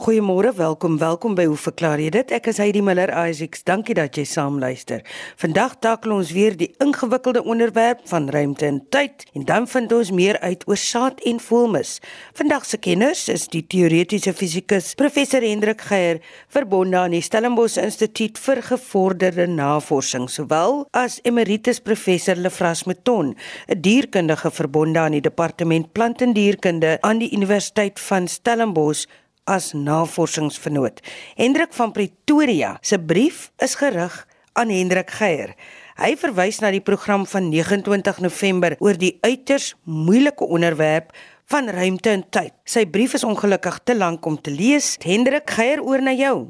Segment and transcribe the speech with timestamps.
[0.00, 2.30] Goeiemôre, welkom, welkom by Hoe verklaar jy dit?
[2.32, 3.66] Ek is Heidi Miller Isaacs.
[3.68, 5.02] Dankie dat jy saam luister.
[5.36, 10.08] Vandag takel ons weer die ingewikkelde onderwerp van ruimte en tyd en dan vind ons
[10.16, 11.98] meer uit oor saad en voelmis.
[12.32, 18.40] Vandag se kenners is die teoretiese fisikus professor Hendrik Geier, verbonde aan die Stellenbosch Instituut
[18.40, 23.36] vir Gevorderde Navorsing, sowel as emeritus professor Lefras Meton,
[23.68, 29.04] 'n dierkundige verbonde aan die departement plant en dierkunde aan die Universiteit van Stellenbosch
[29.50, 31.02] as navorsingsvernoot.
[31.34, 34.14] Hendrik van Pretoria se brief is gerig
[34.52, 35.56] aan Hendrik Geier.
[36.00, 41.10] Hy verwys na die program van 29 November oor die uiters moeilike onderwerp
[41.50, 42.54] van ruimte en tyd.
[42.64, 44.94] Sy brief is ongelukkig te lank om te lees.
[45.02, 46.48] Hendrik Geier oor na jou.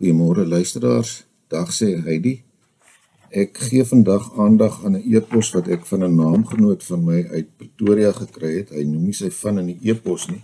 [0.00, 1.26] Goeiemôre luisteraars.
[1.52, 2.38] Dag sê Heidi.
[3.28, 7.48] Ek gee vandag aandag aan 'n e-pos wat ek van 'n naamgenoot van my uit
[7.56, 8.70] Pretoria gekry het.
[8.70, 10.42] Hy noem nie sy van in die e-pos nie.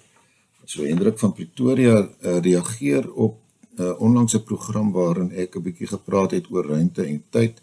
[0.65, 3.41] So Hendrik van Pretoria uh, reageer op
[3.77, 7.63] 'n uh, onlangse program waarin ek 'n bietjie gepraat het oor ruimte en tyd.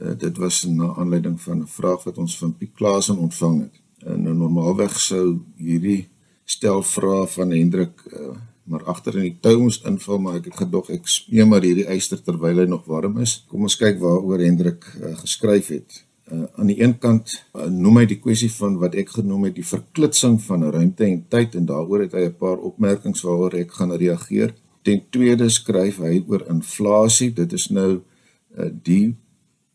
[0.00, 3.76] Uh, dit was na aanleiding van 'n vraag wat ons van Piet Klaasen ontvang het.
[3.98, 6.08] En nou normaalweg sou hierdie
[6.44, 10.56] stel vrae van Hendrik uh, maar agter in die tou moes inval, maar ek het
[10.56, 13.44] gedog ek speel maar hierdie eyster terwyl hy nog warm is.
[13.48, 18.02] Kom ons kyk waaroor Hendrik uh, geskryf het uh, aan die een kant uh, noem
[18.02, 21.68] hy die kwessie van wat ek genoem het die verklitsing van ruimte en tyd en
[21.68, 24.54] daaroor het hy 'n paar opmerkings waaroor ek gaan reageer.
[24.82, 27.30] Ten tweede skryf hy oor inflasie.
[27.32, 28.00] Dit is nou
[28.58, 29.16] uh, die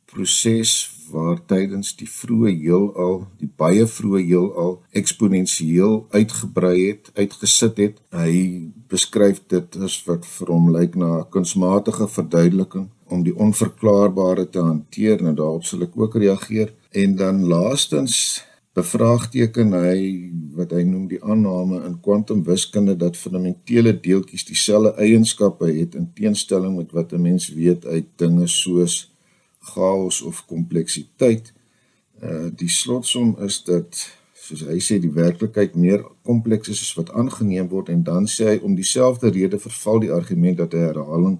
[0.05, 8.02] proses waar tydens die vroeë heelal, die baie vroeë heelal eksponensieel uitgebrei het, uitgesit het.
[8.11, 14.50] Hy beskryf dit as wat vir hom lyk na 'n kunsmatige verduideliking om die onverklaarbare
[14.50, 18.44] te hanteer en daarop sal ek ook reageer en dan laastens
[18.77, 20.00] bevraagteken hy
[20.58, 26.75] wat hy noem die aanname in kwantumwiskunde dat fundamentele deeltjies dieselfde eienskappe het in teenstelling
[26.78, 29.09] met wat 'n mens weet uit dinge soos
[29.73, 31.53] chaos of kompleksiteit.
[32.22, 37.12] Uh die slotsom is dat soos hy sê die werklikheid meer kompleks is as wat
[37.12, 41.38] aangeneem word en dan sê hy om dieselfde rede verval die argument dat 'n herhaling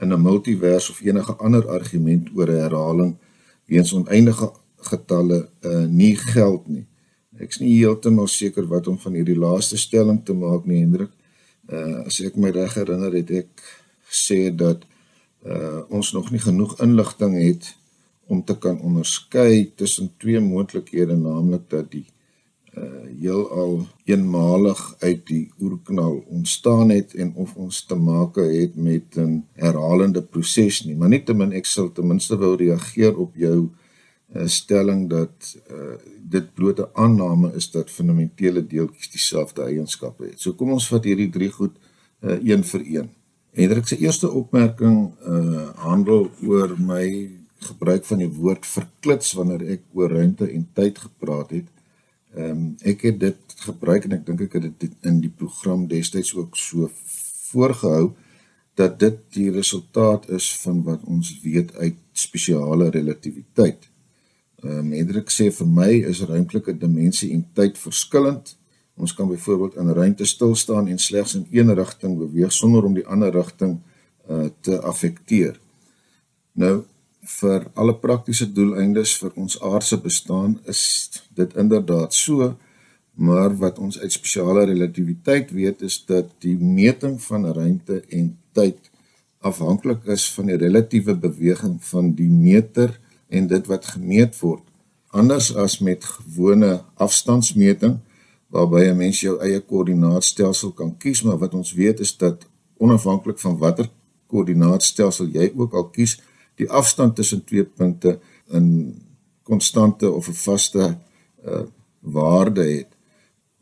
[0.00, 3.16] in 'n multivers of enige ander argument oor 'n herhaling
[3.66, 6.86] weens oneindige getalle uh, nie geld nie.
[7.38, 11.12] Ek's nie heeltemal seker wat om van hierdie laaste stelling te maak nie, Hendrik.
[11.70, 13.62] Uh as ek my reg herinner het ek
[14.10, 14.82] gesê dat
[15.46, 17.76] uh ons nog nie genoeg inligting het
[18.26, 22.06] om te kan onderskei tussen twee moontlikhede, naamlik dat die
[22.78, 29.16] uh heelal eenmalig uit die oerknal ontstaan het en of ons te make het met
[29.16, 30.96] 'n herhalende proses nie.
[30.96, 33.68] Maar nietemin ek sal ten minste wou reageer op jou
[34.34, 35.98] uh, stelling dat uh
[36.30, 40.40] dit blote aanname is dat fundamentele deeltjies dieselfde eienskappe het.
[40.40, 41.74] So kom ons vat hierdie drie goed
[42.22, 43.08] uh een vir een.
[43.50, 49.82] Hendrik se eerste opmerking uh handel oor my gebruik van die woord verklits wanneer ek
[49.92, 51.79] oor ruimte en tyd gepraat het
[52.34, 55.86] Ehm um, ek het dit gebruik en ek dink ek het dit in die program
[55.90, 56.90] destyds ook so
[57.50, 58.12] voorgehou
[58.78, 63.88] dat dit die resultaat is van wat ons weet uit spesiale relativiteit.
[64.62, 68.54] Ehm um, Hendrik sê vir my is ruimtelike dimensie en tyd verskillend.
[68.94, 72.94] Ons kan byvoorbeeld in ruimte stil staan en slegs in een rigting beweeg sonder om
[72.94, 73.78] die ander rigting
[74.28, 75.60] uh, te affekteer.
[76.52, 76.84] Nou
[77.22, 80.82] vir alle praktiese doeleindes vir ons aardse bestaan is
[81.36, 82.54] dit inderdaad so
[83.14, 88.90] maar wat ons uit spesiale relativiteit weet is dat die meting van ruimte en tyd
[89.40, 92.96] afhanklik is van die relatiewe beweging van die meter
[93.28, 94.64] en dit wat gemeet word.
[95.10, 97.98] Anders as met gewone afstandsmeting
[98.48, 103.38] waarby 'n mens jou eie koördinaatstelsel kan kies maar wat ons weet is dat onafhanklik
[103.38, 103.88] van watter
[104.26, 106.20] koördinaatstelsel jy ook al kies
[106.60, 108.18] die afstand tussen twee punte
[108.56, 108.66] in
[109.42, 110.98] konstante of 'n vaste
[111.44, 111.66] uh
[112.00, 112.96] waarde het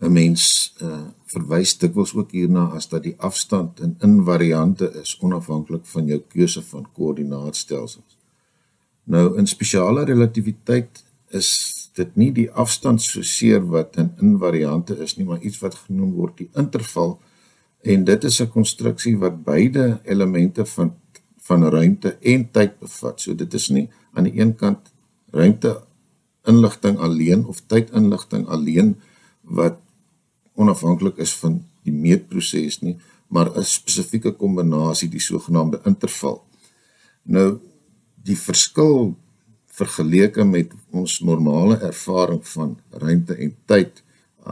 [0.00, 5.86] 'n mens uh verwys dikwels ook hierna as dat die afstand in invariante is onafhanklik
[5.86, 8.16] van jou keuse van koördinaatstelsels.
[9.04, 15.16] Nou in spesiale relativiteit is dit nie die afstand so seer wat in invariante is
[15.16, 17.18] nie, maar iets wat genoem word die interval
[17.82, 20.94] en dit is 'n konstruksie wat beide elemente van
[21.48, 23.20] van ruimte en tyd bevat.
[23.20, 24.92] So dit is nie aan die een kant
[25.32, 25.74] ruimte
[26.48, 28.96] inligting alleen of tyd inligting alleen
[29.42, 29.80] wat
[30.58, 32.96] onafhanklik is van die meetproses nie,
[33.28, 36.44] maar 'n spesifieke kombinasie, die sogenaamde interval.
[37.22, 37.60] Nou
[38.24, 39.16] die verskil
[39.66, 44.02] vergeleke met ons normale ervaring van ruimte en tyd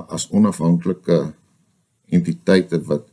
[0.09, 1.35] as onafhanklike
[2.07, 3.09] entiteite wat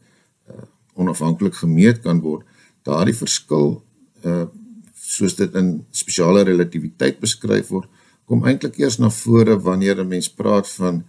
[0.49, 0.63] uh,
[0.93, 2.45] onafhanklik gemeet kan word,
[2.87, 3.81] daardie verskil
[4.23, 4.45] uh
[5.03, 7.89] soos dit in spesiale relativiteit beskryf word,
[8.25, 11.03] kom eintlik eers na vore wanneer 'n mens praat van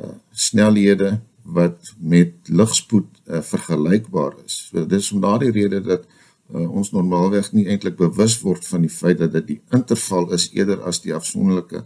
[0.00, 4.68] uh snelhede wat met ligspoed uh, vergelykbaar is.
[4.70, 6.06] So dis om daardie rede dat
[6.54, 10.48] uh, ons normaalweg nie eintlik bewus word van die feit dat dit die interval is
[10.56, 11.84] eerder as die afsonderlike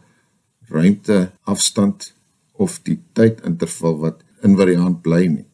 [0.71, 2.13] ruimte afstand
[2.53, 5.47] of die tydinterval wat invariant bly nie.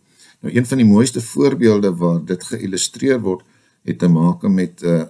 [0.45, 3.45] Nou een van die mooiste voorbeelde waar dit geïllustreer word
[3.85, 5.05] het te maak met uh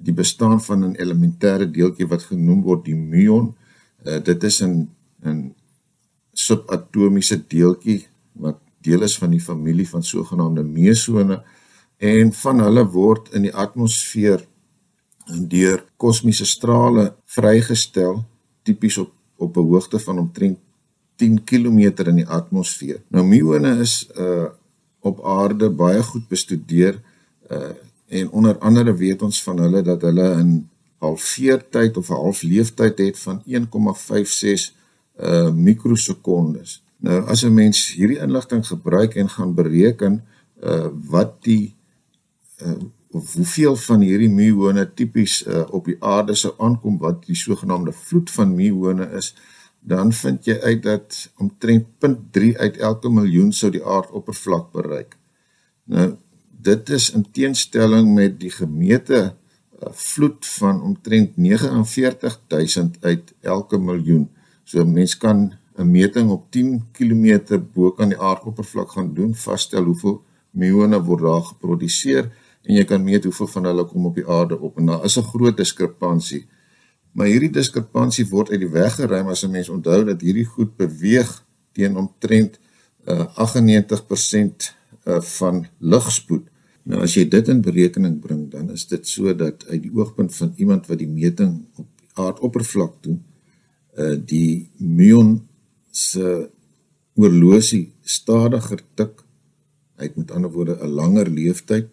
[0.00, 3.54] die bestaan van 'n elementêre deeltjie wat genoem word die muon.
[4.06, 4.88] Uh dit is 'n
[5.24, 5.54] 'n
[6.32, 11.42] subatomiese deeltjie wat deel is van die familie van sogenaamde mesone
[11.96, 14.46] en van hulle word in die atmosfeer
[15.48, 18.24] deur kosmiese strale vrygestel
[18.62, 20.58] tipies op op 'n hoogte van omtrent
[21.16, 21.78] 10 km
[22.08, 23.02] in die atmosfeer.
[23.08, 24.48] Nou muone is uh
[25.00, 27.00] op aarde baie goed bestudeer
[27.50, 27.72] uh
[28.10, 30.68] en onder andere weet ons van hulle dat hulle in
[30.98, 34.74] halfveertyd of 'n halfleeftyd het van 1,56
[35.20, 36.82] uh mikrosekondes.
[36.96, 40.24] Nou as 'n mens hierdie inligting gebruik en gaan bereken
[40.62, 41.74] uh wat die
[42.62, 47.92] uh hoeveel van hierdie muone tipies uh op die aarde sou aankom wat die sogenaamde
[47.92, 49.34] vloed van muone is,
[49.80, 55.16] dan vind jy uit dat omtrent 0.3 uit elke miljoen sou die aardoppervlak bereik.
[55.84, 56.16] Nou
[56.62, 64.28] dit is in teenstelling met die gemeete uh, vloed van omtrent 49000 uit elke miljoen.
[64.64, 69.84] So mens kan 'n meting op 10 km bo kan die aardoppervlak gaan doen, vasstel
[69.84, 74.28] hoeveel muone word daar geproduseer en jy kan meet hoeveel van hulle kom op die
[74.28, 76.46] aarde op en daar is 'n groot diskrepansie.
[77.12, 80.76] Maar hierdie diskrepansie word uit die weg geruim as 'n mens onthou dat hierdie goed
[80.76, 82.58] beweeg teen omtrent
[83.06, 84.74] uh, 98%
[85.10, 86.46] uh, van ligspoed.
[86.90, 90.34] Nou as jy dit in berekening bring, dan is dit so dat uit die oogpunt
[90.36, 91.88] van iemand wat die meting op
[92.20, 93.20] aardoppervlak doen,
[93.98, 95.40] uh die muon
[95.90, 96.48] se
[97.18, 99.24] oorlosie stadiger tik.
[99.98, 101.88] Hy het met ander woorde 'n langer leeftyd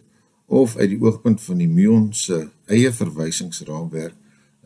[0.46, 4.16] of uit die oogpunt van die muon se eie verwysingsraamwerk,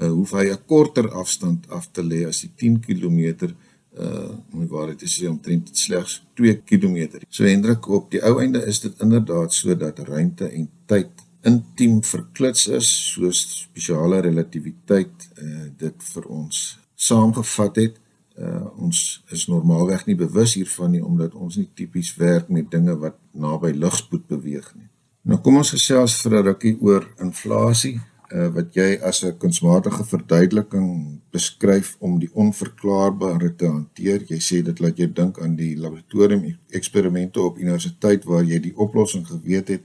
[0.02, 3.54] uh hoef hy 'n korter afstand af te lê as die 10 km
[4.00, 7.20] uh my waarheid is omtrent slegs 2 km.
[7.30, 11.10] So Hendrik op die ou einde is dit inderdaad so dat ruimte en tyd
[11.42, 16.62] intiem verklits is soos spesiale relativiteit uh dit vir ons
[16.96, 18.00] saamgevat het.
[18.38, 22.96] Uh ons is normaalweg nie bewus hiervan nie omdat ons nie tipies werk met dinge
[22.98, 24.88] wat naby ligspoed beweeg nie.
[25.22, 28.00] Nou kom ons gesels vir 'n rukkie oor inflasie
[28.32, 34.24] uh, wat jy as 'n kunsmatige verduideliking beskryf om die onverklaarbare te hanteer.
[34.28, 38.76] Jy sê dit laat jou dink aan die laboratorium eksperimente op universiteit waar jy die
[38.76, 39.84] oplossing geweet het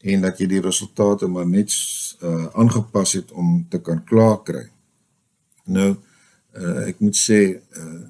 [0.00, 1.72] en dat jy die resultate maar net
[2.22, 4.68] uh, aangepas het om te kan klaar kry.
[5.64, 5.96] Nou
[6.56, 8.04] uh, ek moet sê uh,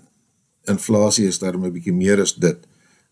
[0.70, 2.58] inflasie is daarmee 'n bietjie meer as dit.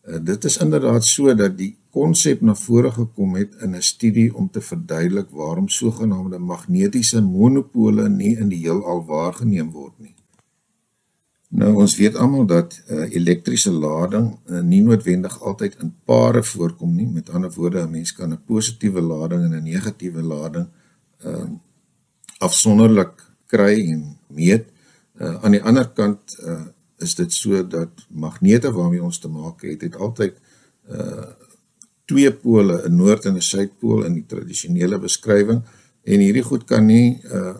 [0.05, 4.35] Uh, dit is inderdaad so dat die konsep na vore gekom het in 'n studie
[4.35, 10.15] om te verduidelik waarom sogenaamde magnetiese monopole nie in die heelal waargeneem word nie.
[11.49, 16.95] Nou ons weet almal dat uh, elektriese lading uh, nie noodwendig altyd in pare voorkom
[16.95, 17.07] nie.
[17.07, 20.67] Met ander woorde, 'n mens kan 'n positiewe lading en 'n negatiewe lading
[21.27, 21.51] uh,
[22.39, 23.15] afsonderlik
[23.47, 24.65] kry en meet.
[25.21, 26.67] Uh, aan die ander kant uh,
[26.99, 30.35] is dit so dat magnete waarmee ons te maak het, het altyd
[30.91, 31.44] uh
[32.05, 35.63] twee pole, 'n noord en 'n suidpool in die tradisionele beskrywing
[36.03, 37.57] en hierdie goed kan nie uh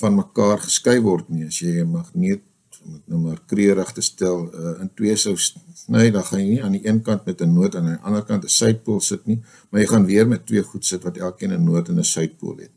[0.00, 1.46] van mekaar geskei word nie.
[1.46, 2.40] As jy 'n magneet
[2.82, 6.62] dit nou maar kreurig te stel uh in twee sou sny, dan gaan jy nie
[6.62, 9.26] aan die een kant met 'n noord en aan die ander kant 'n suidpool sit
[9.26, 12.04] nie, maar jy gaan weer met twee goed sit wat elkeen 'n noord en 'n
[12.04, 12.70] suidpool het.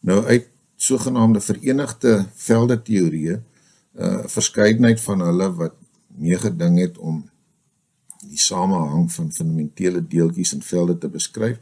[0.00, 3.42] Nou uit sogenaamde verenigde velde teorieë
[3.98, 5.74] uh verskeidenheid van hulle wat
[6.16, 7.30] meegeding het om
[8.32, 11.58] die samehang van fundamentele deeltjies in velde te beskryf.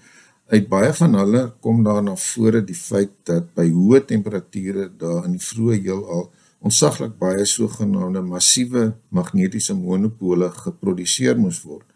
[0.50, 5.26] Uit baie van hulle kom daar na vore die feit dat by hoë temperature daar
[5.28, 6.28] in die vroeë heelal
[6.60, 11.86] onsaglik baie sogenaamde massiewe magnetiese monopole geproduseer moes word.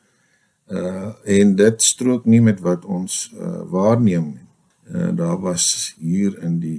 [0.71, 4.49] Uh en dit strook nie met wat ons uh waarneem nie.
[4.95, 6.79] Uh daar was hier in die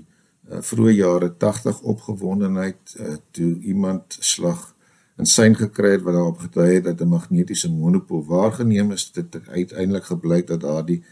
[0.49, 4.74] uh, vroeë jare 80 opgewondenheid uh, toe iemand slag
[5.17, 9.47] in syn gekry het wat daarop gedui het dat 'n magnetiese monopool waargeneem is dit
[9.47, 11.03] uiteindelik gebleik dat daardie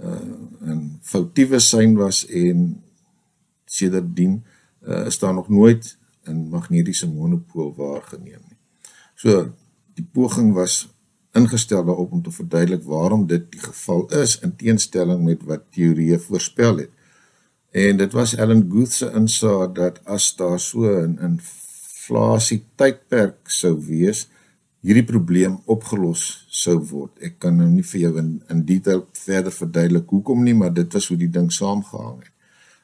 [0.00, 2.82] uh 'n foutiewe sein was en
[3.64, 4.44] sedertdien
[4.88, 8.58] uh, is daar nog nooit 'n magnetiese monopool waargeneem nie.
[9.14, 9.52] So
[9.94, 10.88] die poging was
[11.32, 16.18] ingestel daarop om te verduidelik waarom dit die geval is in teenstelling met wat teorieë
[16.18, 16.90] voorspel het.
[17.70, 21.40] En dit was Ellen Guth se insaag dat as daar so 'n
[22.02, 24.26] inflasie tydperk sou wees,
[24.82, 27.14] hierdie probleem opgelos sou word.
[27.22, 30.92] Ek kan nou nie vir jou in in detail verder verduidelik hoekom nie, maar dit
[30.92, 32.34] was hoe die ding saamgehang het.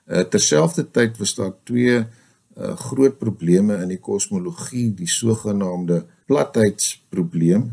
[0.06, 7.72] Uh terselfdertyd was daar twee uh groot probleme in die kosmologie, die sogenaamde platheidsprobleem.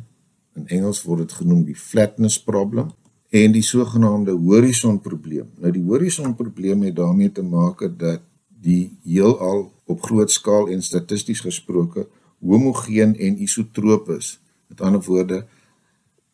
[0.56, 2.90] In Engels word dit genoem die flatness problem
[3.30, 5.52] en die sogenaamde horisonprobleem.
[5.62, 11.44] Nou die horisonprobleem het daarmee te maak dat die heelal op groot skaal en statisties
[11.46, 12.08] gesproke
[12.40, 14.40] homogeen en isotroop is.
[14.68, 15.46] Met ander woorde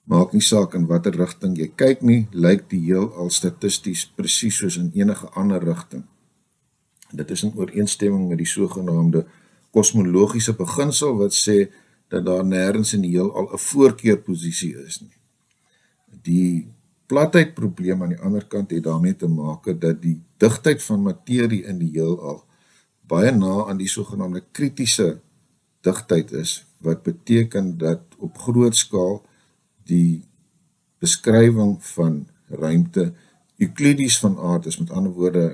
[0.04, 4.80] maak nie saak in watter rigting jy kyk nie, lyk die heelal statisties presies soos
[4.82, 6.04] in enige ander rigting.
[7.12, 9.26] Dit is in ooreenstemming met die sogenaamde
[9.72, 11.70] kosmologiese beginsel wat sê
[12.12, 15.18] dat daar nêrens in die heelal 'n voorkeurposisie is nie.
[16.24, 16.68] Die
[17.08, 21.64] platheid probleem aan die ander kant het daarmee te maak dat die digtheid van materie
[21.64, 22.44] in die heelal
[23.12, 25.20] baie na aan die sogenaamde kritiese
[25.84, 29.20] digtheid is wat beteken dat op groot skaal
[29.90, 30.24] die
[31.02, 33.12] beskrywing van ruimte
[33.62, 35.46] euklidies van aard is met ander woorde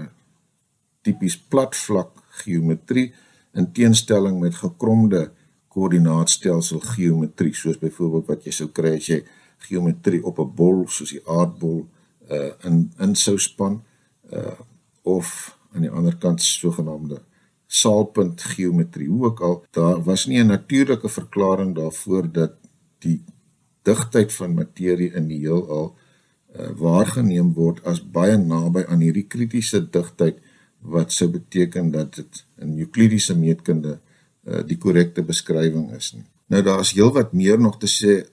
[1.01, 2.11] tipies platvlak
[2.43, 3.09] geometrie
[3.57, 5.31] in teenstelling met gekromde
[5.73, 7.53] koördinaatstelsel geometrie.
[7.55, 9.21] Soos byvoorbeeld wat jy sou kry as jy
[9.67, 11.87] geometrie op 'n bol soos die aardbol
[12.29, 13.81] uh in in sou span
[14.31, 14.59] uh
[15.03, 17.21] of aan die ander kant sogenaamde
[17.79, 22.53] saalpunt geometrie hoe ook al daar was nie 'n natuurlike verklaring daarvoor dat
[22.99, 23.23] die
[23.83, 25.95] digtheid van materie in die heelal
[26.57, 30.39] uh waargeneem word as baie naby aan hierdie kritiese digtheid
[30.81, 33.99] wat sou beteken dat dit in euklidiese meetkunde
[34.47, 36.25] uh die korrekte beskrywing is nie.
[36.47, 38.23] Nou daar is heelwat meer nog te sê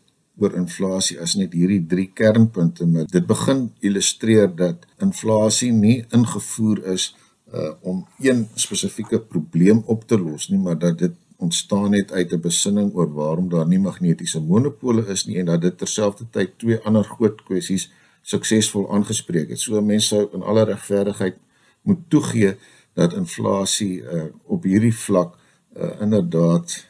[0.41, 6.83] oor inflasie as net hierdie drie kernpunte maar dit begin illustreer dat inflasie nie ingevoer
[6.95, 7.13] is
[7.55, 12.33] uh, om een spesifieke probleem op te los nie maar dat dit ontstaan het uit
[12.33, 16.79] 'n besinning oor waarom daar nie magnetiese monopole is nie en dat dit terselfdertyd twee
[16.79, 17.91] ander groot kwessies
[18.23, 19.61] suksesvol aangespreek het.
[19.61, 21.37] So mense sou in alle regverdigheid
[21.83, 22.57] moet toegee
[22.93, 25.37] dat inflasie uh, op hierdie vlak
[25.77, 26.87] uh, inderdaad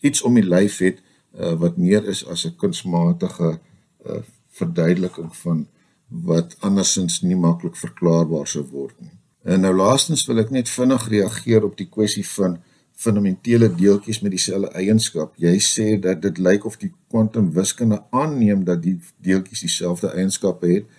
[0.00, 1.00] iets om die lyf het
[1.38, 3.58] uh, wat meer is as 'n kunsmatige
[4.06, 5.66] uh, verduideliking van
[6.08, 9.17] wat andersins nie maklik verklaarbaar sou word nie.
[9.48, 12.58] En nou laastens wil ek net vinnig reageer op die kwessie van
[12.98, 15.32] fundamentele deeltjies met dieselfde eienskap.
[15.40, 20.92] Jy sê dat dit lyk of die kwantumwiskunde aanneem dat die deeltjies dieselfde eienskappe het.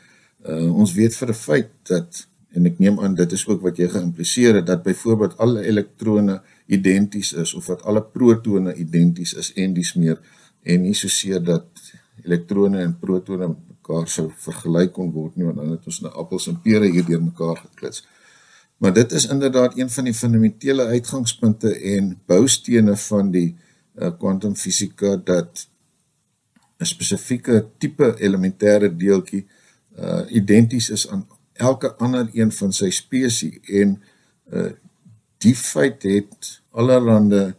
[0.47, 2.25] Uh, ons weet vir 'n feit dat
[2.55, 6.41] en ek neem aan dit is ook wat jy geïmpliseer het dat byvoorbeeld alle elektrone
[6.65, 10.17] identies is of dat alle protone identies is en dis meer
[10.63, 11.67] en nie soseer dat
[12.23, 16.47] elektrone en protone mekaar sou vergelyk kon word nie want dan het ons nou appels
[16.47, 18.07] en pere hier deur mekaar geklits.
[18.79, 23.55] Maar dit is inderdaad een van die fundamentele uitgangspunte en boustene van die
[24.17, 25.67] kwantumfisika uh, dat
[26.79, 29.47] 'n spesifieke tipe elementêre deeltjie
[29.99, 34.01] uh identies is aan elke ander een van sy spesies en
[34.53, 34.71] uh
[35.37, 37.51] die feit het allerlei uh,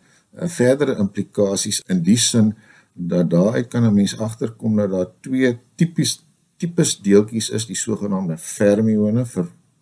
[0.49, 2.55] verdere implikasies in die sin
[2.93, 6.25] dat daaruit kan 'n mens agterkom dat daar twee tipies
[6.57, 9.27] tipes deeltjies is die sogenaamde fermione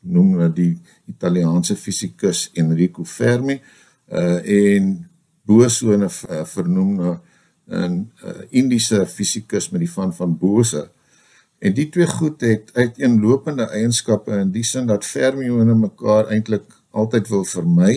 [0.02, 3.61] vernoem na die Italiaanse fisikus Enrico Fermi
[4.09, 5.09] uh en
[5.45, 7.21] bosone uh, vernoem na
[7.69, 10.88] 'n uh, Indiese fisikus met die van van Bose
[11.59, 17.28] En die twee goed het uiteenlopende eienskappe in die sin dat fermione mekaar eintlik altyd
[17.33, 17.95] wil vermy.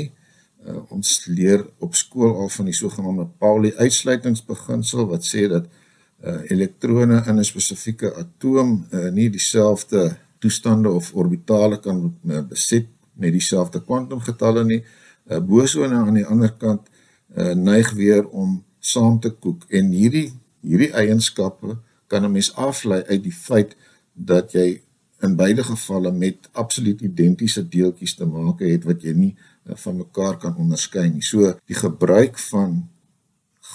[0.66, 6.42] Uh, ons leer op skool al van die sogenaamde Pauli uitsluitingsbeginsel wat sê dat uh,
[6.54, 13.32] elektrone in 'n spesifieke atoom uh, nie dieselfde toestande of orbitale kan uh, beset met
[13.36, 14.82] dieselfde kwantumgetalle nie.
[15.30, 20.30] Uh, bosone aan die ander kant uh, neig weer om saam te koek en hierdie
[20.62, 23.76] hierdie eienskappe kan 'n mens aflei uit die feit
[24.14, 24.82] dat jy
[25.22, 29.34] in beide gevalle met absoluut identiese deeltjies te maak het wat jy nie
[29.66, 31.22] eh, van mekaar kan onderskei nie.
[31.22, 32.90] So die gebruik van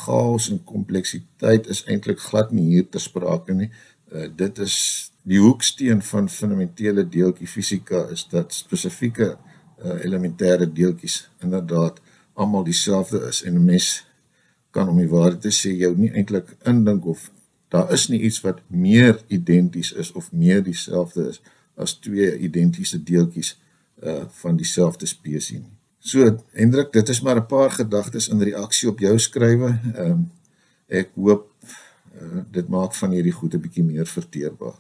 [0.04, 3.70] chaos en kompleksiteit is eintlik glad nie hier ter sprake nie.
[4.16, 4.76] Uh, dit is
[5.22, 12.00] die hoeksteen van fundamentele deeltjie fisika is dat spesifieke uh, elementêre deeltjies inderdaad
[12.32, 14.06] almal dieselfde is en 'n mens
[14.70, 17.30] kan om die waarheid te sê jou nie eintlik indink of
[17.68, 21.40] daar is nie iets wat meer identies is of meer dieselfde is
[21.74, 23.56] as twee identiese deeltjies
[24.02, 25.76] uh van dieselfde spesies nie.
[25.98, 29.80] So Hendrik, dit is maar 'n paar gedagtes in reaksie op jou skrywe.
[29.94, 30.30] Ehm um,
[30.86, 31.55] ek hoop
[32.20, 34.78] uh, dit maak van hierdie goed 'n bietjie meer verteerbaar.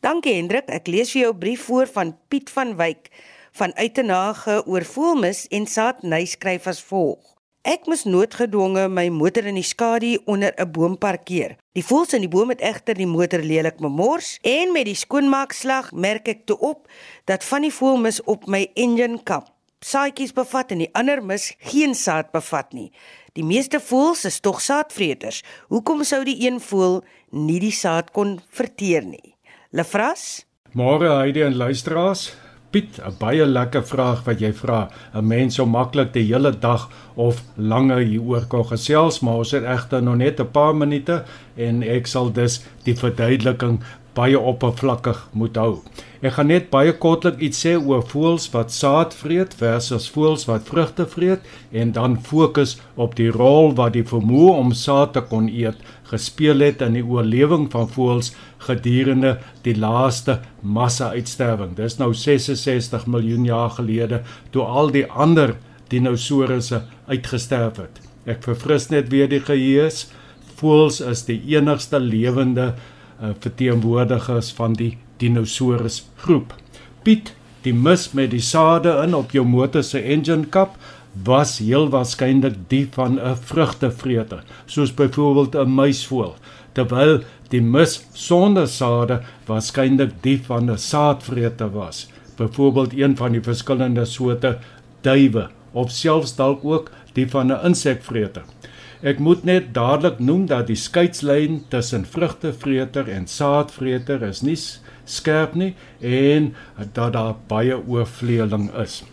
[0.00, 3.10] Dankie Hendrik, ek lees vir jou brief voor van Piet van Wyk
[3.56, 7.32] van Uitenage oor voelmis en saad ny skryf as volg.
[7.66, 11.56] Ek moes noodgedwonge my motor in die skadu onder 'n boom parkeer.
[11.72, 15.92] Die voëls in die boom het egter die motor lelik bemors en met die skoonmaakslag
[15.92, 16.88] merk ek toe op
[17.24, 19.55] dat van die voelmis op my engine kap
[19.86, 22.90] saadjies bevat en die ander mis geen saad bevat nie.
[23.38, 25.42] Die meeste voëls is tog saadvreters.
[25.68, 29.36] Hoekom sou die een voël nie die saad kon verteer nie?
[29.70, 30.46] Lefras?
[30.76, 32.32] Môre Heidi en luisteraars,
[32.70, 34.90] Piet, 'n baie lekker vraag wat jy vra.
[35.14, 39.64] 'n Mens so maklik die hele dag of langer hieroor kan gesels, maar ons het
[39.64, 41.24] egter nog net 'n paar minute
[41.56, 43.80] en ek sal dus die verduideliking
[44.16, 45.82] baie oppervlakkig moet hou.
[46.24, 50.64] Ek gaan net baie kortlik iets sê oor voëls wat saad vreet versus voëls wat
[50.70, 55.50] vrugte vreet en dan fokus op die rol wat die vermoë om saad te kon
[55.52, 58.32] eet gespeel het in die oorlewing van voëls
[58.66, 61.74] gedurende die laaste massa-uitsterwing.
[61.78, 64.22] Dis nou 66 miljoen jaar gelede
[64.54, 65.56] toe al die ander
[65.92, 68.00] dinosourusse uitgesterf het.
[68.26, 69.90] Ek verfris net weer die geheue.
[70.56, 72.72] Voëls is die enigste lewende
[73.20, 76.54] uh, verteenwoordigers van die dinosaurus groep.
[77.02, 77.32] Piet,
[77.62, 80.76] die mis met die sade in op jou motor se engine kap
[81.24, 86.36] was heel waarskynlik die van 'n vrugtevreter, soos byvoorbeeld 'n muisvoël,
[86.72, 93.42] terwyl die mis sonder sade waarskynlik die van 'n saadvreter was, byvoorbeeld een van die
[93.42, 94.58] verskillende soorte
[95.00, 98.42] duwe of selfs dalk ook die van 'n insekvreter.
[99.06, 104.56] Ek moet net dadelik noem dat die skeidslyn tussen vrugtevreter en saadvreter is nie
[105.06, 106.48] skerp nie en
[106.96, 109.04] dat daar baie oorvleeling is.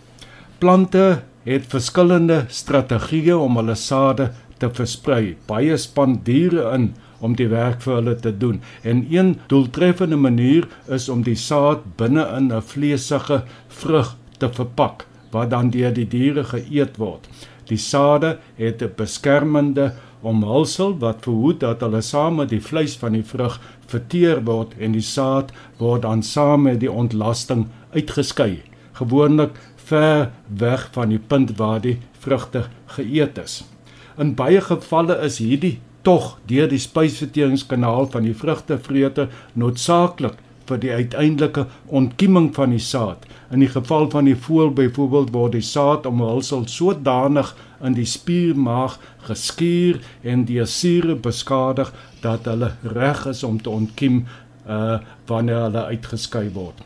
[0.57, 5.35] Plante het verskillende strategieë om hulle sade te versprei.
[5.45, 8.63] Baie span diere in om die werk vir hulle te doen.
[8.81, 15.05] En een doeltreffende manier is om die saad binne in 'n vleesige vrug te verpak
[15.31, 17.27] wat dan deur die diere geëet word.
[17.69, 23.11] Die sade het 'n beskermende omhulsel wat verhoed dat hulle saam met die vleis van
[23.11, 28.61] die vrug verteer word en die saad word dan saam met die ontlasting uitgeskei.
[28.93, 33.63] Gewoonlik ver weg van die punt waar die vrugte geëet is.
[34.17, 40.91] In baie gevalle is hierdie tog deur die spysverteringskanaal van die vrugtevreter noodsaaklik vir die
[40.91, 43.25] uiteindelike ontkieming van die saad.
[43.51, 48.97] In die geval van die voël byvoorbeeld word die saad omhulsel sodanig in die spiermaag
[49.27, 51.91] geskuur en die sure beskadig
[52.23, 54.23] dat hulle reg is om te ontkiem
[54.67, 56.79] uh wanneer hulle uitgeskei word.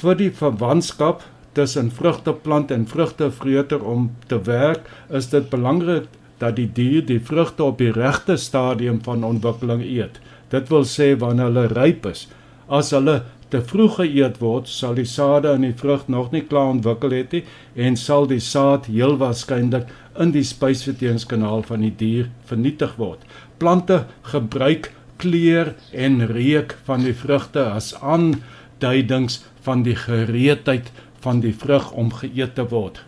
[0.00, 1.22] Vir die verwantskap
[1.54, 6.08] tussen vrugteplant en vrugtevreter om te werk, is dit belangrik
[6.42, 10.18] dat die dier die vrugte op die regte stadium van ontwikkeling eet.
[10.52, 12.26] Dit wil sê wanneer hulle ryp is.
[12.68, 13.22] As hulle
[13.52, 17.36] te vroeg geëet word, sal die sade in die vrug nog nie klaar ontwikkel het
[17.36, 17.42] nie
[17.86, 23.20] en sal die saad heel waarskynlik in die spysverteringskanaal van die dier vernietig word.
[23.58, 30.90] Plante gebruik kleur en reuk van die vrugte as aanduidings van die gereedheid
[31.24, 33.04] van die vrug om geëet te word.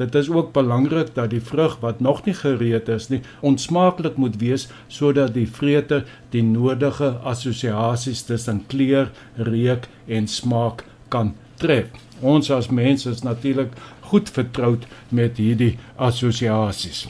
[0.00, 4.38] Dit is ook belangrik dat die vrug wat nog nie gereed is nie, onsmaaklik moet
[4.40, 11.92] wees sodat die vreter die nodige assosiasies tussen kleur, reuk en smaak kan tref.
[12.20, 13.76] Ons as mense is natuurlik
[14.08, 17.04] goed vertroud met hierdie assosiasies.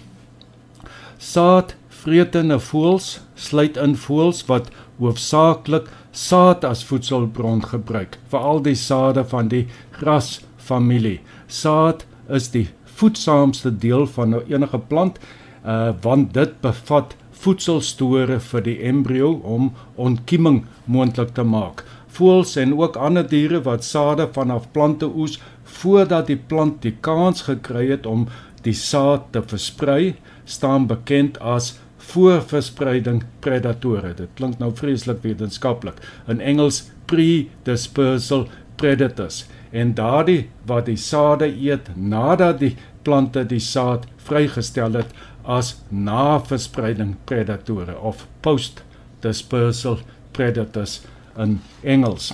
[1.18, 9.22] Saad vretende voëls sluit in voëls wat hoofsaaklik saad as voedselbron gebruik, veral die sade
[9.31, 9.66] van die
[10.00, 11.20] grasfamilie.
[11.46, 12.68] Saad is die
[13.00, 15.18] voedsaamste deel van nou enige plant
[15.64, 21.84] uh want dit bevat voedselstore vir die embrio om ontkieming moontlik te maak.
[22.16, 25.38] Voëls en ook ander diere wat sade vanaf plante oes
[25.80, 28.26] voordat die plant die kans gekry het om
[28.64, 31.78] die saad te versprei, staan bekend as
[32.10, 34.12] voorverspreiding predatore.
[34.16, 36.00] Dit klink nou vreeslik wetenskaplik.
[36.28, 38.48] In Engels pre-dispersal
[38.80, 39.44] predators.
[39.70, 47.16] En daardie wat die sade eet nadat die plante die saad vrygestel het as naverspreiding
[47.24, 48.82] predatore of post
[49.24, 49.98] dispersal
[50.32, 51.00] predators
[51.36, 52.32] in Engels.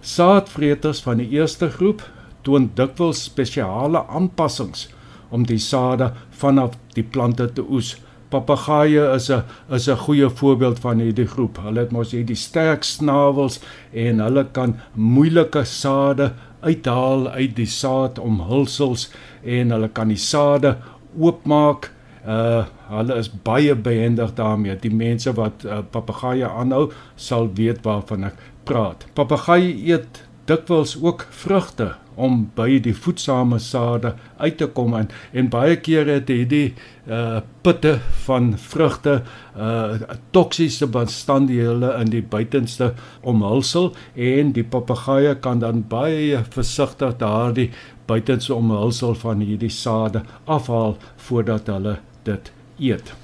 [0.00, 2.02] Saadvreters van die eerste groep
[2.44, 4.88] toon dikwels spesiale aanpassings
[5.34, 7.94] om die sade vanaf die plante te oes.
[8.30, 11.58] Papegaaie is 'n is 'n goeie voorbeeld van hierdie groep.
[11.58, 13.60] Hulle het mos hierdie sterk snavels
[13.92, 16.32] en hulle kan moeilike sade
[16.64, 19.10] uithaal uit die saad omhulsels
[19.42, 20.76] en hulle kan die sade
[21.18, 21.90] oopmaak
[22.24, 24.76] Uh hulle is baie behendig daarmee.
[24.80, 26.86] Die mense wat uh, papegaaie aanhou,
[27.20, 29.04] sal weet waarvan ek praat.
[29.12, 35.48] Papegaaie eet dikwels ook vrugte om by die voedsame sade uit te kom en, en
[35.50, 36.74] baie kere het hierdie
[37.04, 37.94] uh putte
[38.26, 39.14] van vrugte
[39.56, 39.96] uh
[40.36, 47.70] toksiese bestanddele in die buitenste omhulsel en die papegaaie kan dan baie versigtig daardie
[48.06, 50.96] buitenste omhulsel van hierdie sade afhaal
[51.28, 53.14] voordat hulle dit eet.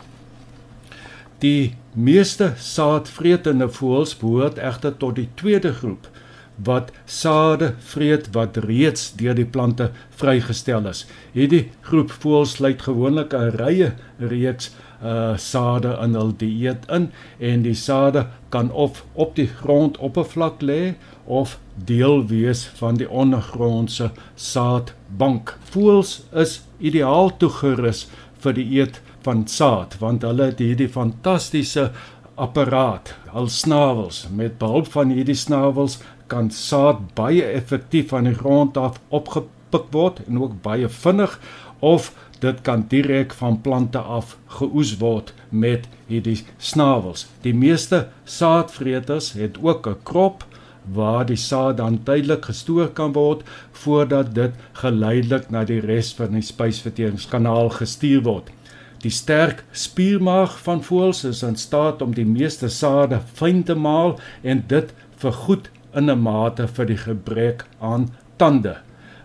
[1.41, 6.09] Die meeste saadvretende voëls behoort egter tot die tweede groep
[6.65, 11.07] wat sade vreet wat reeds deur die plante vrygestel is.
[11.33, 14.71] Hierdie groep voëls sluit gewoonlik 'n rye reeks
[15.03, 20.95] uh sade in hul dieet in en die sade kan of op die grondoppervlak lê
[21.25, 25.57] of deel wees van die ondergrondse saadbank.
[25.73, 28.09] Voëls is ideaal toegerus
[28.45, 31.91] vir die eet van saad want hulle het hierdie fantastiese
[32.41, 34.25] apparaat, hul snavels.
[34.33, 35.99] Met behulp van hierdie snavels
[36.31, 41.39] kan saad baie effektief van die grond af opgepik word en ook baie vinnig
[41.81, 47.27] of dit kan direk van plante af geoes word met hierdie snavels.
[47.45, 50.45] Die meeste saadvreters het ook 'n krop
[50.93, 56.33] waar die saad dan tydelik gestoor kan word voordat dit geleidelik na die res van
[56.33, 58.51] die spysverteringskanaal gestuur word.
[59.01, 64.19] Die sterk spiermaag van voëls is in staat om die meeste sade fyn te maal
[64.43, 68.77] en dit vergoed in 'n mate vir die gebrek aan tande.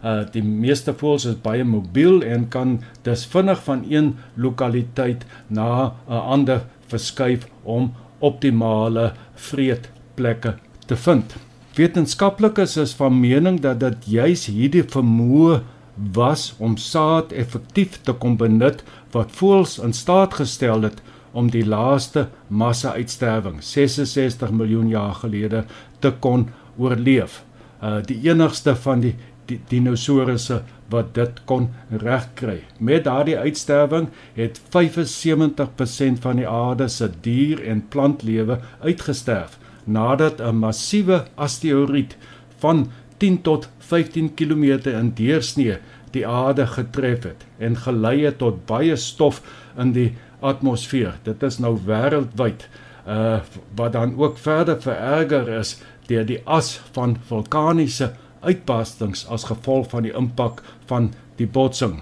[0.03, 5.93] Uh die meeste voëls is baie mobiel en kan dus vinnig van een lokaliteit na
[6.09, 11.35] 'n ander verskuif om optimale vreetplekke te vind.
[11.75, 15.61] Wetenskaplikes is van mening dat dit juis hierdie vermoë
[15.95, 21.01] was om saad effektief te kon benut wat voëls in staat gestel het
[21.35, 25.65] om die laaste massa-uitsterwing 66 miljoen jaar gelede
[25.99, 26.47] te kon
[26.79, 27.43] oorleef.
[27.83, 29.15] Uh die enigste van die,
[29.49, 32.61] die dinosourusse wat dit kon regkry.
[32.79, 40.55] Met daardie uitsterwing het 75% van die aarde se dier- en plantlewe uitgesterf nadat 'n
[40.55, 42.15] massiewe asteroïde
[42.57, 45.77] van 10 tot 15 km in deursnee
[46.11, 49.41] die aarde getref het en gelei het tot baie stof
[49.77, 50.13] in die
[50.45, 51.17] atmosfeer.
[51.23, 52.67] Dit is nou wêreldwyd
[53.05, 53.41] uh
[53.77, 55.75] wat dan ook verder vererger is
[56.09, 62.01] deur die as van vulkaniese uitbarstings as gevolg van die impak van die botsing.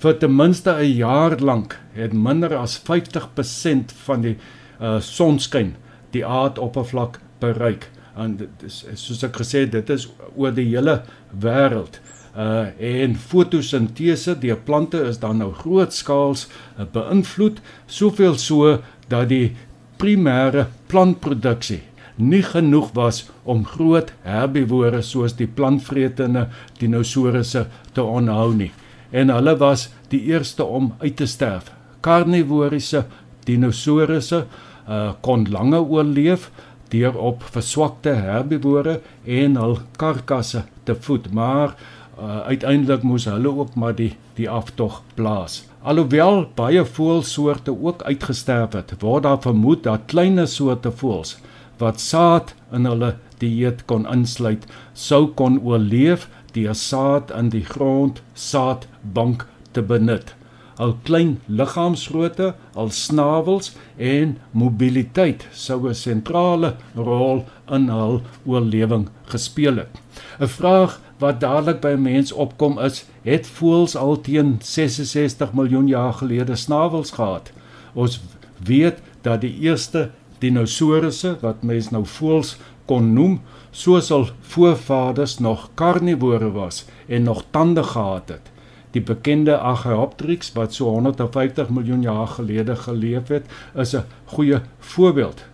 [0.00, 4.36] Vir ten minste 'n jaar lank het minder as 50% van die
[4.80, 5.74] uh sonskyn
[6.10, 7.90] die aardoppervlak bereik.
[8.16, 12.00] En dit is soos ek gesê het, dit is oor die hele wêreld.
[12.30, 18.78] Uh en fotosintese deur plante is dan nou grootskaals uh, beïnvloed, soveel so
[19.10, 19.56] dat die
[19.98, 21.82] primêre plantproduksie
[22.20, 26.46] nie genoeg was om groot herbivore soos die plantvretende
[26.78, 27.66] dinosourusse
[27.96, 28.70] te onhou nie.
[29.10, 31.72] En hulle was die eerste om uit te sterf.
[32.04, 33.06] Karnivoriese
[33.48, 36.50] dinosourusse uh, kon langer oorleef
[36.90, 43.74] deur op verswakte herbivore en hul karkasse te voed, maar uh, uiteindelik moes hulle ook
[43.74, 45.64] maar die die aftog blaas.
[45.82, 51.38] Alhoewel baie voëlsoorte ook uitgesterf het, word daar vermoed dat kleiner soorte voëls
[51.80, 58.20] wat saad in hulle dieet kon insluit, sou kon oorleef deur saad in die grond
[58.34, 60.34] saadbank te benut.
[60.80, 69.76] Al klein liggaamsgrootte, al snavels en mobiliteit sou 'n sentrale rol in hul oorlewing gespeel
[69.76, 69.92] het.
[70.40, 75.86] 'n Vraag wat dadelik by 'n mens opkom is, het voëls al teen 66 miljoen
[75.86, 77.52] jaar gelede snavels gehad?
[77.92, 78.20] Ons
[78.64, 85.68] weet dat die eerste dinosourusse wat mens nou voëls kon noem, soos al voorvaders nog
[85.74, 88.50] karnivore was en nog tande gehad het.
[88.90, 95.44] Die bekende Archaeopteryx wat so 150 miljoen jaar gelede geleef het, is 'n goeie voorbeeld.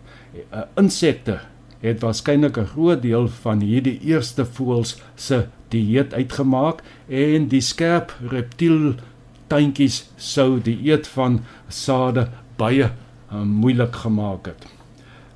[0.75, 1.41] Insekte
[1.81, 8.15] het waarskynlik 'n groot deel van hierdie eerste voëls se dieet uitgemaak en die skerp
[8.31, 8.95] reptiel
[9.49, 14.67] tuintjies sou die eet van sade baie uh, moeilik gemaak het.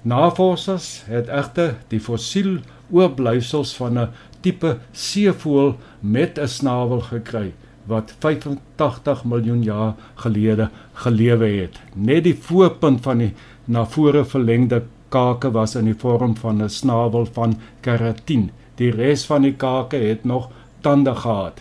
[0.03, 2.59] Navorsers het egter die fossiel
[2.91, 4.09] oorblyfsels van 'n
[4.41, 7.53] tipe seevoël met 'n snavel gekry
[7.87, 11.81] wat 85 miljoen jaar gelede gelewe het.
[11.95, 13.33] Net die voorpunt van die
[13.65, 18.51] na vore verlengde kake was in die vorm van 'n snavel van keratin.
[18.81, 20.49] Die res van die kake het nog
[20.81, 21.61] tande gehad.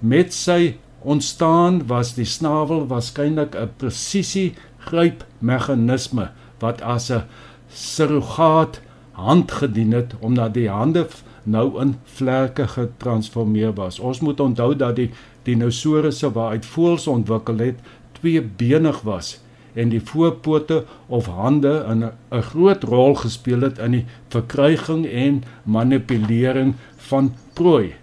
[0.00, 4.54] Met sy ontstaan was die snavel waarskynlik 'n presisie
[4.86, 7.24] grypmeganisme wat as 'n
[7.68, 8.80] surrogaat
[9.12, 11.06] hand gedien het omdat die hande
[11.42, 13.98] nou in vlerke getransformeer was.
[13.98, 15.10] Ons moet onthou dat die
[15.42, 17.78] dinosourusse waaruit voëls ontwikkel het,
[18.12, 19.43] tweebenig was
[19.74, 25.42] en die voorpote of hande 'n 'n groot rol gespeel het in die verkryging en
[25.62, 27.94] manipulering van prooi.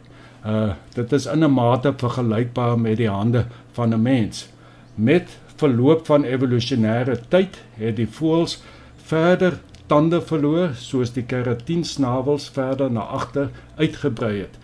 [0.45, 4.49] Uh dit is in 'n mate vergelykbaar met die hande van 'n mens.
[4.95, 8.61] Met verloop van evolusionêre tyd het die voëls
[8.95, 9.59] verder
[9.91, 14.60] tande verloor soos die keratiensnavels verder na agter uitgebrei het.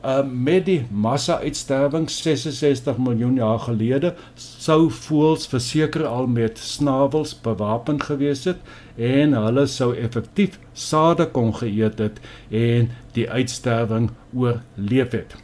[0.00, 8.00] Uh met die massa-uitsterwing 66 miljoen jaar gelede sou voëls verseker al met snavels bewapen
[8.00, 8.62] gewees het
[8.96, 12.16] en hulle sou effektief sade kon geëet het
[12.48, 15.36] en die uitsterwing oorleef het.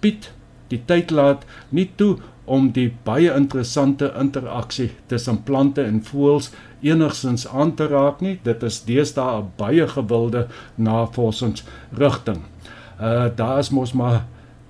[0.00, 0.32] Piet,
[0.72, 2.16] die tyd laat nie toe
[2.48, 6.48] om die baie interessante interaksie tussen plante en voëls
[6.80, 8.38] enigsins aan te raak nie.
[8.42, 12.40] Dit is deesdae 'n baie gewilde navorsingsrigting.
[13.00, 14.24] Uh daar is mos maar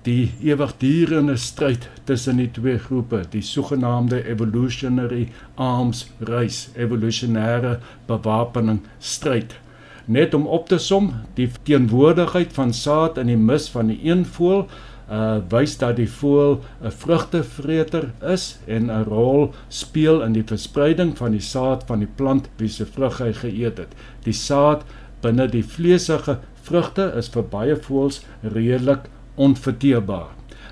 [0.05, 9.57] die ewigdurende stryd tussen die twee groepe, die sogenaamde evolutionary arms race, evolusionêre bewapening stryd.
[10.05, 14.23] Net om op te som, die teenwoordigheid van saad in die mis van die een
[14.25, 14.65] voël
[15.09, 21.17] uh wys dat die voël 'n vrugtevreter is en 'n rol speel in die verspreiding
[21.17, 23.93] van die saad van die plant wie se vrug hy geëet het.
[24.23, 24.83] Die saad
[25.21, 30.29] binne die vleesige vrugte is vir baie voëls redelik onverteerbaar.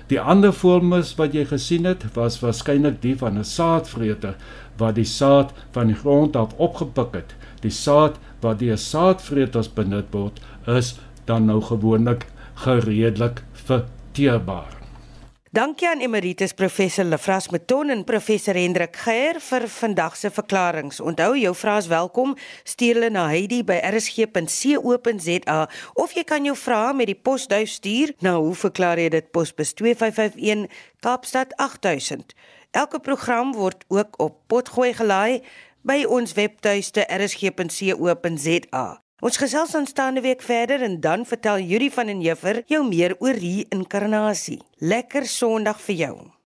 [0.08, 4.34] Die ander vormes wat jy gesien het, was waarskynlik die van 'n saadvreter
[4.78, 7.34] wat die saad van die grond af opgepik het.
[7.60, 13.84] Die saad wat deur saadvreters benut word, is dan nou gewoonlik gereedelik vir
[14.18, 14.77] hanteerbaar.
[15.50, 21.00] Dankie aan Emeritus Professor Lefras Meton en Professor Hendrik Geier vir vandag se verklaringe.
[21.00, 22.36] Onthou jou vrae is welkom.
[22.68, 28.54] Stuur hulle na heidi@rsg.co.za of jy kan jou vrae met die posduif stuur na hoe
[28.54, 30.68] verklaar jy dit posbus 2551
[31.00, 32.34] Kaapstad 8000.
[32.70, 35.42] Elke program word ook op potgooi gelaai
[35.80, 39.07] by ons webtuiste rsg.co.za.
[39.18, 43.34] Ons gesels aanstaande week verder en dan vertel Yuri van en Juffer jou meer oor
[43.34, 44.60] hier inkarnasie.
[44.78, 46.37] Lekker Sondag vir jou.